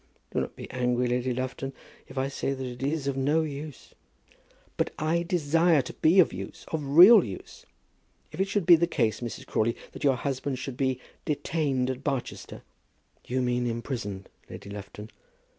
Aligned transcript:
Do 0.31 0.39
not 0.39 0.55
be 0.55 0.67
angry, 0.71 1.05
Lady 1.05 1.31
Lufton, 1.31 1.73
if 2.07 2.17
I 2.17 2.27
say 2.27 2.53
that 2.53 2.65
it 2.65 2.81
is 2.81 3.05
of 3.05 3.15
no 3.15 3.43
use." 3.43 3.93
"But 4.75 4.89
I 4.97 5.21
desire 5.21 5.83
to 5.83 5.93
be 5.93 6.19
of 6.19 6.33
use, 6.33 6.65
of 6.69 6.83
real 6.83 7.23
use. 7.23 7.67
If 8.31 8.39
it 8.39 8.47
should 8.47 8.65
be 8.65 8.75
the 8.77 8.87
case, 8.87 9.19
Mrs. 9.21 9.45
Crawley, 9.45 9.77
that 9.91 10.03
your 10.03 10.15
husband 10.15 10.57
should 10.57 10.75
be 10.75 10.99
detained 11.25 11.91
at 11.91 12.03
Barchester" 12.03 12.63
"You 13.27 13.43
mean 13.43 13.67
imprisoned, 13.67 14.27
Lady 14.49 14.71
Lufton." 14.71 15.11